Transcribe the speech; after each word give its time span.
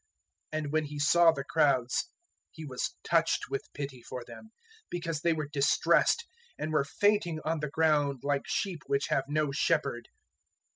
009:036 0.51 0.59
And 0.63 0.71
when 0.71 0.83
He 0.85 0.97
saw 0.99 1.31
the 1.31 1.43
crowds 1.43 2.09
He 2.49 2.65
was 2.65 2.95
touched 3.03 3.51
with 3.51 3.71
pity 3.75 4.01
for 4.01 4.23
them, 4.25 4.49
because 4.89 5.21
they 5.21 5.31
were 5.33 5.47
distressed 5.47 6.25
and 6.57 6.73
were 6.73 6.85
fainting 6.85 7.39
on 7.45 7.59
the 7.59 7.69
ground 7.69 8.21
like 8.23 8.47
sheep 8.47 8.81
which 8.87 9.09
have 9.09 9.25
no 9.27 9.51
shepherd. 9.51 10.07